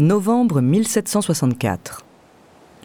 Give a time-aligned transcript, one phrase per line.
[0.00, 2.04] Novembre 1764.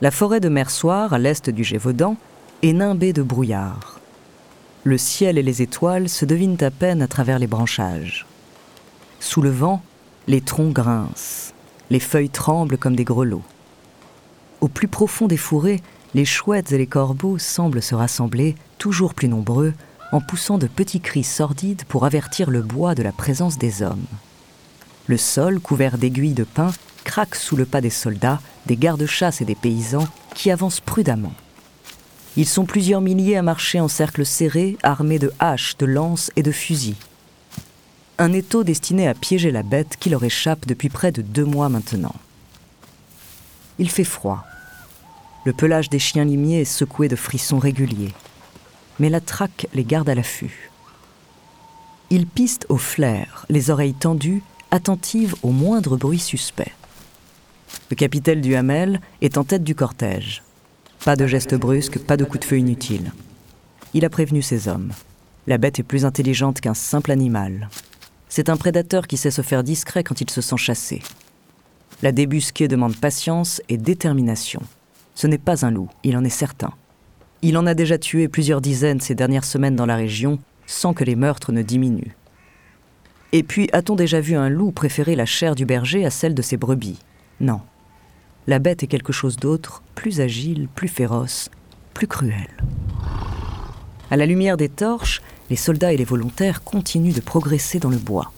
[0.02, 2.18] La forêt de Mersoir, à l'est du Gévaudan,
[2.64, 4.00] est nimbée de brouillard.
[4.84, 8.26] Le ciel et les étoiles se devinent à peine à travers les branchages.
[9.20, 9.84] Sous le vent,
[10.26, 11.54] les troncs grincent,
[11.92, 13.44] les feuilles tremblent comme des grelots.
[14.60, 15.84] Au plus profond des fourrés,
[16.16, 19.76] les chouettes et les corbeaux semblent se rassembler, toujours plus nombreux,
[20.12, 24.08] en poussant de petits cris sordides pour avertir le bois de la présence des hommes.
[25.06, 26.72] Le sol, couvert d'aiguilles de pin,
[27.04, 31.34] craque sous le pas des soldats, des gardes-chasse et des paysans qui avancent prudemment.
[32.36, 36.42] Ils sont plusieurs milliers à marcher en cercle serré, armés de haches, de lances et
[36.42, 36.96] de fusils.
[38.18, 41.70] Un étau destiné à piéger la bête qui leur échappe depuis près de deux mois
[41.70, 42.16] maintenant.
[43.80, 44.44] Il fait froid.
[45.46, 48.14] Le pelage des chiens limiers est secoué de frissons réguliers.
[49.00, 50.72] Mais la traque les garde à l'affût.
[52.10, 56.72] Ils pistent au flair, les oreilles tendues attentive au moindre bruit suspect.
[57.90, 60.44] Le capitaine du Hamel est en tête du cortège.
[61.06, 63.12] Pas de gestes brusques, pas de coups de feu inutiles.
[63.94, 64.92] Il a prévenu ses hommes.
[65.48, 67.70] La bête est plus intelligente qu'un simple animal.
[68.30, 71.02] C'est un prédateur qui sait se faire discret quand il se sent chassé.
[72.02, 74.62] La débusquée demande patience et détermination.
[75.16, 76.72] Ce n'est pas un loup, il en est certain.
[77.42, 81.04] Il en a déjà tué plusieurs dizaines ces dernières semaines dans la région sans que
[81.04, 82.16] les meurtres ne diminuent.
[83.34, 86.42] Et puis, a-t-on déjà vu un loup préférer la chair du berger à celle de
[86.42, 87.00] ses brebis?
[87.40, 87.62] Non.
[88.48, 91.50] La bête est quelque chose d'autre, plus agile, plus féroce,
[91.94, 92.50] plus cruel.
[94.12, 97.98] À la lumière des torches, les soldats et les volontaires continuent de progresser dans le
[97.98, 98.32] bois.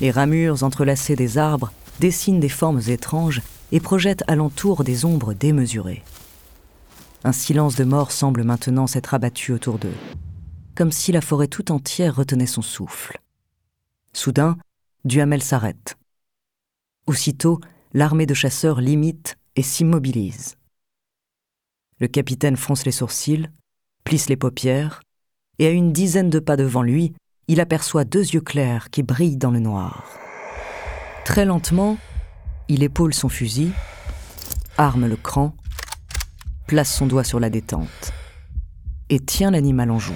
[0.00, 6.02] Les ramures entrelacées des arbres dessinent des formes étranges et projettent alentour des ombres démesurées.
[7.24, 9.96] Un silence de mort semble maintenant s'être abattu autour d'eux,
[10.74, 13.20] comme si la forêt tout entière retenait son souffle.
[14.12, 14.56] Soudain,
[15.04, 15.96] Duhamel s'arrête.
[17.06, 17.60] Aussitôt,
[17.92, 20.56] l'armée de chasseurs limite et s'immobilise.
[21.98, 23.48] Le capitaine fronce les sourcils,
[24.04, 25.02] plisse les paupières,
[25.58, 27.12] et à une dizaine de pas devant lui,
[27.48, 30.18] il aperçoit deux yeux clairs qui brillent dans le noir.
[31.24, 31.98] Très lentement,
[32.68, 33.72] il épaule son fusil,
[34.78, 35.54] arme le cran,
[36.66, 38.12] place son doigt sur la détente
[39.10, 40.14] et tient l'animal en joue.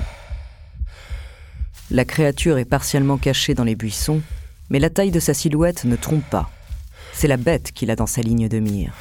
[1.91, 4.23] La créature est partiellement cachée dans les buissons,
[4.71, 6.51] mais la taille de sa silhouette ne trompe pas.
[7.17, 8.93] C'est la bête qu'il a dans sa ligne de mire.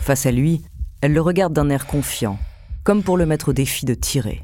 [0.00, 0.62] Face à lui,
[1.00, 2.36] elle le regarde d'un air confiant,
[2.82, 4.42] comme pour le mettre au défi de tirer.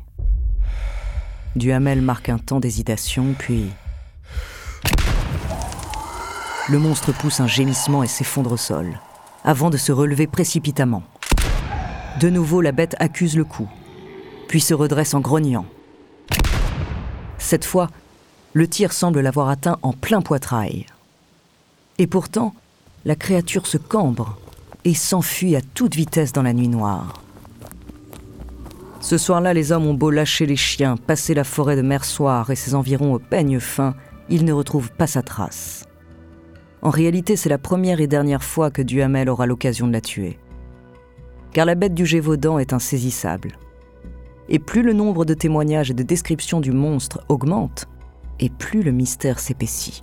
[1.56, 3.66] Duhamel marque un temps d'hésitation, puis...
[6.68, 9.00] Le monstre pousse un gémissement et s'effondre au sol,
[9.44, 11.02] avant de se relever précipitamment.
[12.20, 13.68] De nouveau, la bête accuse le coup,
[14.47, 15.66] puis se redresse en grognant.
[17.38, 17.88] Cette fois,
[18.52, 20.86] le tir semble l'avoir atteint en plein poitrail.
[22.00, 22.54] Et pourtant,
[23.04, 24.38] la créature se cambre
[24.86, 27.22] et s'enfuit à toute vitesse dans la nuit noire.
[29.00, 32.56] Ce soir-là, les hommes ont beau lâcher les chiens, passer la forêt de Mersoir et
[32.56, 33.94] ses environs au peigne fin,
[34.30, 35.86] ils ne retrouvent pas sa trace.
[36.80, 40.38] En réalité, c'est la première et dernière fois que Duhamel aura l'occasion de la tuer.
[41.52, 43.58] Car la bête du Gévaudan est insaisissable
[44.48, 47.86] et plus le nombre de témoignages et de descriptions du monstre augmente,
[48.40, 50.02] et plus le mystère s'épaissit.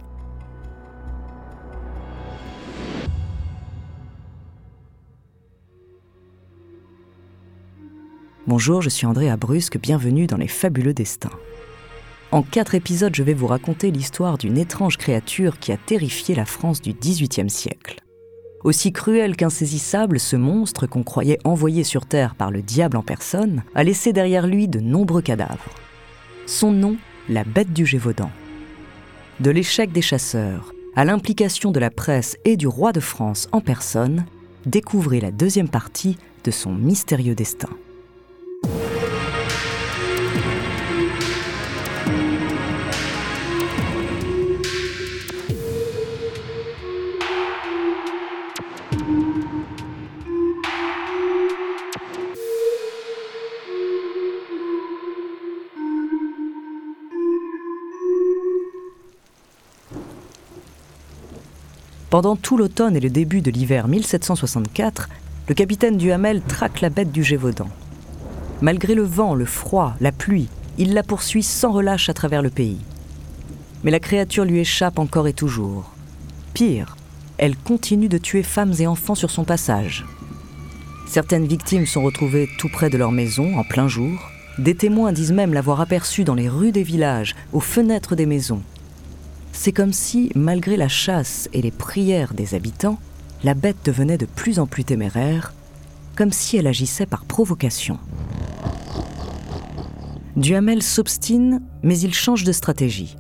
[8.48, 11.38] Bonjour, je suis André Abrusque, bienvenue dans Les Fabuleux Destins.
[12.32, 16.46] En quatre épisodes, je vais vous raconter l'histoire d'une étrange créature qui a terrifié la
[16.46, 18.00] France du XVIIIe siècle.
[18.64, 23.64] Aussi cruel qu'insaisissable, ce monstre qu'on croyait envoyé sur Terre par le diable en personne
[23.76, 25.76] a laissé derrière lui de nombreux cadavres.
[26.46, 26.96] Son nom,
[27.28, 28.32] la bête du Gévaudan.
[29.42, 33.60] De l'échec des chasseurs à l'implication de la presse et du roi de France en
[33.60, 34.26] personne,
[34.66, 37.70] découvrez la deuxième partie de son mystérieux destin.
[62.18, 65.08] Pendant tout l'automne et le début de l'hiver 1764,
[65.48, 67.70] le capitaine Duhamel traque la bête du Gévaudan.
[68.60, 70.48] Malgré le vent, le froid, la pluie,
[70.80, 72.80] il la poursuit sans relâche à travers le pays.
[73.84, 75.92] Mais la créature lui échappe encore et toujours.
[76.56, 76.98] Pire,
[77.38, 80.04] elle continue de tuer femmes et enfants sur son passage.
[81.06, 84.32] Certaines victimes sont retrouvées tout près de leur maison, en plein jour.
[84.58, 88.64] Des témoins disent même l'avoir aperçue dans les rues des villages, aux fenêtres des maisons.
[89.58, 93.00] C'est comme si, malgré la chasse et les prières des habitants,
[93.44, 95.52] la bête devenait de plus en plus téméraire,
[96.16, 97.98] comme si elle agissait par provocation.
[100.36, 103.18] Duhamel s'obstine, mais il change de stratégie.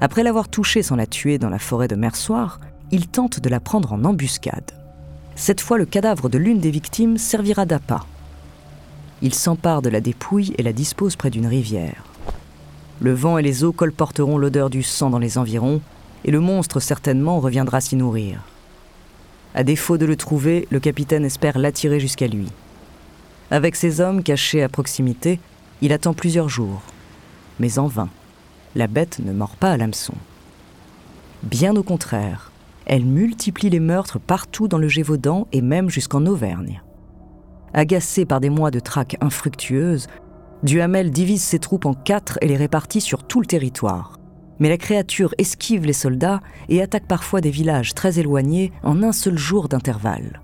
[0.00, 2.60] Après l'avoir touchée sans la tuer dans la forêt de Mersoir,
[2.92, 4.70] il tente de la prendre en embuscade.
[5.34, 8.06] Cette fois, le cadavre de l'une des victimes servira d'appât.
[9.22, 12.07] Il s'empare de la dépouille et la dispose près d'une rivière.
[13.00, 15.80] Le vent et les eaux colporteront l'odeur du sang dans les environs,
[16.24, 18.42] et le monstre certainement reviendra s'y nourrir.
[19.54, 22.48] À défaut de le trouver, le capitaine espère l'attirer jusqu'à lui.
[23.50, 25.40] Avec ses hommes cachés à proximité,
[25.80, 26.82] il attend plusieurs jours.
[27.60, 28.08] Mais en vain.
[28.74, 30.14] La bête ne mord pas à l'hameçon.
[31.42, 32.52] Bien au contraire,
[32.84, 36.82] elle multiplie les meurtres partout dans le Gévaudan et même jusqu'en Auvergne.
[37.74, 40.08] Agacé par des mois de traque infructueuse,
[40.62, 44.18] Duhamel divise ses troupes en quatre et les répartit sur tout le territoire.
[44.58, 49.12] Mais la créature esquive les soldats et attaque parfois des villages très éloignés en un
[49.12, 50.40] seul jour d'intervalle.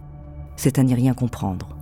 [0.57, 1.77] C'est à n'y rien comprendre.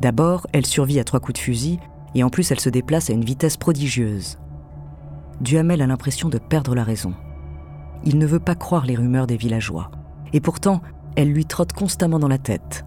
[0.00, 1.78] D'abord, elle survit à trois coups de fusil,
[2.14, 4.38] et en plus elle se déplace à une vitesse prodigieuse.
[5.42, 7.12] Duhamel a l'impression de perdre la raison.
[8.04, 9.90] Il ne veut pas croire les rumeurs des villageois.
[10.32, 10.80] Et pourtant,
[11.16, 12.86] elle lui trotte constamment dans la tête.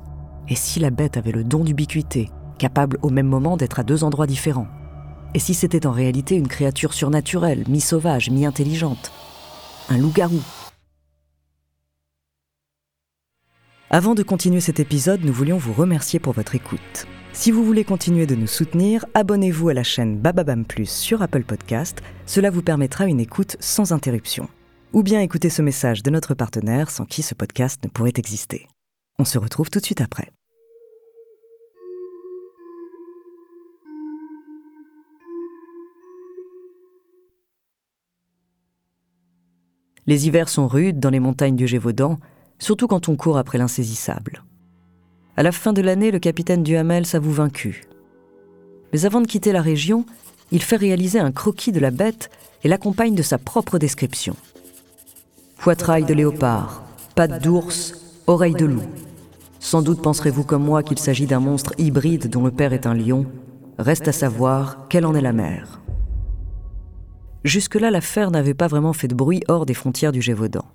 [0.49, 4.03] Et si la bête avait le don d'ubiquité, capable au même moment d'être à deux
[4.03, 4.67] endroits différents
[5.33, 9.11] Et si c'était en réalité une créature surnaturelle, mi-sauvage, mi-intelligente?
[9.89, 10.41] Un loup-garou
[13.89, 17.05] Avant de continuer cet épisode, nous voulions vous remercier pour votre écoute.
[17.31, 21.43] Si vous voulez continuer de nous soutenir, abonnez-vous à la chaîne Bababam Plus sur Apple
[21.43, 22.01] Podcast.
[22.25, 24.47] Cela vous permettra une écoute sans interruption.
[24.93, 28.67] Ou bien écouter ce message de notre partenaire sans qui ce podcast ne pourrait exister.
[29.19, 30.31] On se retrouve tout de suite après.
[40.05, 42.19] Les hivers sont rudes dans les montagnes du Gévaudan,
[42.59, 44.43] surtout quand on court après l'insaisissable.
[45.37, 47.85] À la fin de l'année, le capitaine Duhamel s'avoue vaincu.
[48.91, 50.05] Mais avant de quitter la région,
[50.51, 52.29] il fait réaliser un croquis de la bête
[52.63, 54.35] et l'accompagne de sa propre description.
[55.57, 56.83] Poitrail de léopard,
[57.15, 57.95] pattes d'ours,
[58.27, 58.83] oreilles de loup.
[59.59, 62.93] Sans doute penserez-vous comme moi qu'il s'agit d'un monstre hybride dont le père est un
[62.93, 63.25] lion.
[63.79, 65.82] Reste à savoir quelle en est la mère.
[67.43, 70.65] Jusque-là, l'affaire n'avait pas vraiment fait de bruit hors des frontières du Gévaudan.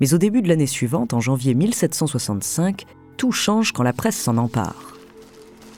[0.00, 2.84] Mais au début de l'année suivante, en janvier 1765,
[3.16, 4.94] tout change quand la presse s'en empare.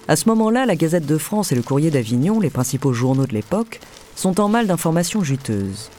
[0.06, 3.33] À ce moment-là, la Gazette de France et le Courrier d'Avignon, les principaux journaux de
[3.33, 3.81] l'époque,
[4.15, 5.91] sont en mal d'informations juteuses.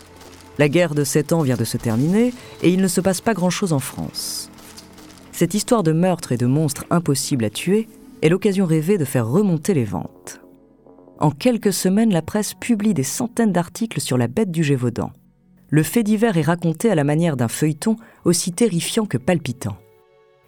[0.60, 3.34] La guerre de sept ans vient de se terminer et il ne se passe pas
[3.34, 4.50] grand-chose en France.
[5.32, 7.90] Cette histoire de meurtre et de monstres impossibles à tuer
[8.22, 10.45] est l'occasion rêvée de faire remonter les ventes.
[11.20, 15.12] En quelques semaines, la presse publie des centaines d'articles sur la bête du Gévaudan.
[15.70, 17.96] Le fait divers est raconté à la manière d'un feuilleton
[18.26, 19.78] aussi terrifiant que palpitant.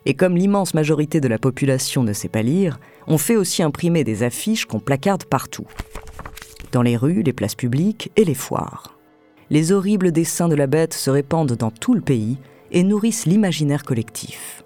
[0.06, 4.04] Et comme l'immense majorité de la population ne sait pas lire, on fait aussi imprimer
[4.04, 5.68] des affiches qu'on placarde partout.
[6.72, 8.98] Dans les rues, les places publiques et les foires.
[9.50, 12.38] Les horribles dessins de la bête se répandent dans tout le pays
[12.72, 14.64] et nourrissent l'imaginaire collectif.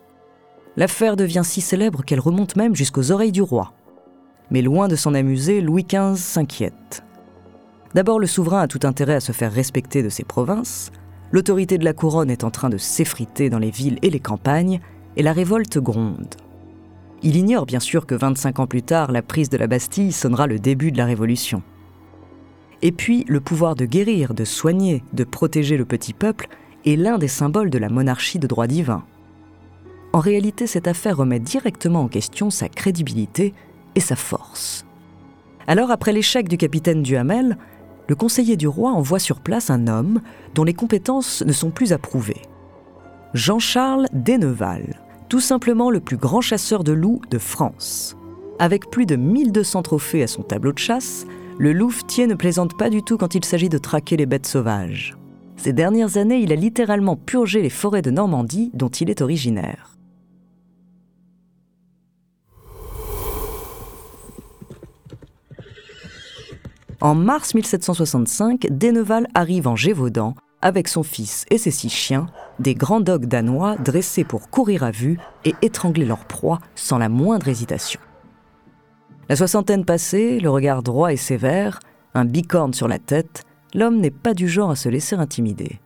[0.77, 3.73] L'affaire devient si célèbre qu'elle remonte même jusqu'aux oreilles du roi.
[4.51, 7.03] Mais loin de s'en amuser, Louis XV s'inquiète.
[7.95, 10.91] D'abord, le souverain a tout intérêt à se faire respecter de ses provinces,
[11.31, 14.79] l'autorité de la couronne est en train de s'effriter dans les villes et les campagnes,
[15.17, 16.35] et la révolte gronde.
[17.23, 20.47] Il ignore bien sûr que 25 ans plus tard, la prise de la Bastille sonnera
[20.47, 21.61] le début de la Révolution.
[22.81, 26.47] Et puis, le pouvoir de guérir, de soigner, de protéger le petit peuple
[26.85, 29.03] est l'un des symboles de la monarchie de droit divin.
[30.13, 33.53] En réalité, cette affaire remet directement en question sa crédibilité
[33.95, 34.85] et sa force.
[35.67, 37.57] Alors, après l'échec du capitaine Duhamel,
[38.07, 40.21] le conseiller du roi envoie sur place un homme
[40.53, 42.41] dont les compétences ne sont plus approuvées.
[43.33, 48.17] Jean-Charles Deneval, tout simplement le plus grand chasseur de loups de France.
[48.59, 51.25] Avec plus de 1200 trophées à son tableau de chasse,
[51.57, 55.15] le louvetier ne plaisante pas du tout quand il s'agit de traquer les bêtes sauvages.
[55.55, 59.90] Ces dernières années, il a littéralement purgé les forêts de Normandie dont il est originaire.
[67.01, 72.27] En mars 1765, Deneval arrive en Gévaudan avec son fils et ses six chiens,
[72.59, 77.09] des grands dogs danois dressés pour courir à vue et étrangler leur proie sans la
[77.09, 77.99] moindre hésitation.
[79.29, 81.79] La soixantaine passée, le regard droit et sévère,
[82.13, 85.79] un bicorne sur la tête, l'homme n'est pas du genre à se laisser intimider.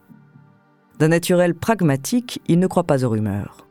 [0.99, 3.67] D'un naturel pragmatique, il ne croit pas aux rumeurs.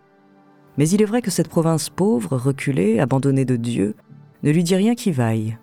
[0.79, 3.97] Mais il est vrai que cette province pauvre, reculée, abandonnée de Dieu,
[4.43, 5.59] ne lui dit rien qui vaille.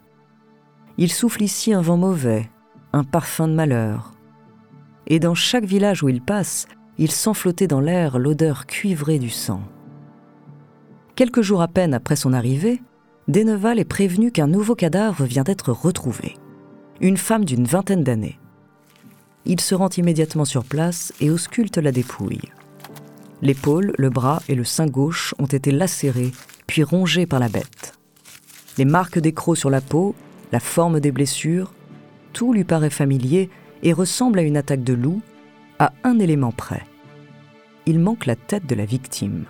[0.98, 2.50] Il souffle ici un vent mauvais,
[2.94, 4.14] un parfum de malheur.
[5.08, 6.68] et dans chaque village où il passe,
[6.98, 9.62] il sent flotter dans l'air l'odeur cuivrée du sang.
[11.16, 12.82] Quelques jours à peine après son arrivée,
[13.28, 16.36] Deneval est prévenu qu'un nouveau cadavre vient d'être retrouvé.
[17.00, 18.40] Une femme d'une vingtaine d'années.
[19.46, 22.52] Il se rend immédiatement sur place et ausculte la dépouille.
[23.42, 26.32] L'épaule, le bras et le sein gauche ont été lacérés,
[26.68, 27.98] puis rongés par la bête.
[28.78, 30.16] Les marques des crocs sur la peau,
[30.52, 31.74] la forme des blessures,
[32.34, 33.50] tout lui paraît familier
[33.84, 35.22] et ressemble à une attaque de loup,
[35.80, 36.84] à un élément près.
[37.86, 39.46] Il manque la tête de la victime.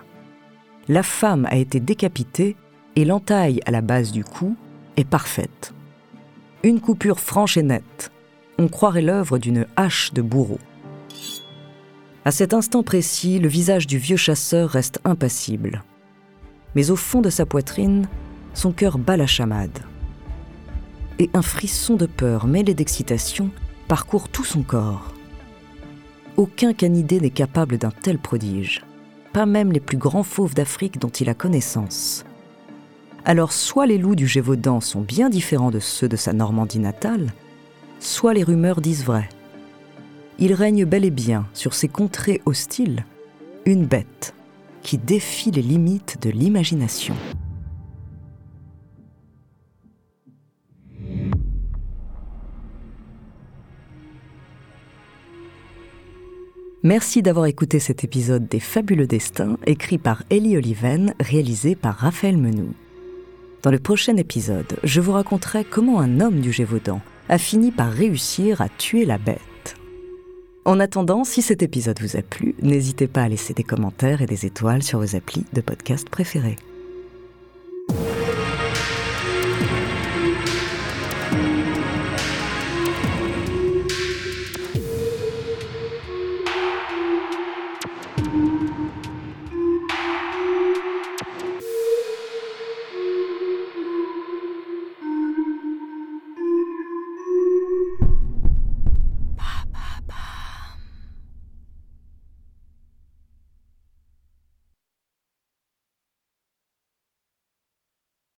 [0.88, 2.56] La femme a été décapitée
[2.96, 4.56] et l'entaille à la base du cou
[4.96, 5.74] est parfaite.
[6.62, 8.10] Une coupure franche et nette.
[8.58, 10.58] On croirait l'œuvre d'une hache de bourreau.
[12.24, 15.82] À cet instant précis, le visage du vieux chasseur reste impassible.
[16.74, 18.06] Mais au fond de sa poitrine,
[18.54, 19.80] son cœur bat la chamade.
[21.18, 23.50] Et un frisson de peur mêlé d'excitation
[23.88, 25.12] parcourt tout son corps.
[26.36, 28.84] Aucun canidé n'est capable d'un tel prodige,
[29.32, 32.24] pas même les plus grands fauves d'Afrique dont il a connaissance.
[33.24, 37.32] Alors soit les loups du Gévaudan sont bien différents de ceux de sa Normandie natale,
[38.00, 39.28] soit les rumeurs disent vrai
[40.38, 43.04] il règne bel et bien sur ces contrées hostiles
[43.64, 44.34] une bête
[44.82, 47.14] qui défie les limites de l'imagination.
[56.84, 62.36] Merci d'avoir écouté cet épisode des Fabuleux Destins, écrit par Ellie Oliven, réalisé par Raphaël
[62.36, 62.74] Menou.
[63.62, 67.92] Dans le prochain épisode, je vous raconterai comment un homme du Gévaudan a fini par
[67.92, 69.76] réussir à tuer la bête.
[70.64, 74.26] En attendant, si cet épisode vous a plu, n'hésitez pas à laisser des commentaires et
[74.26, 76.56] des étoiles sur vos applis de podcast préférés.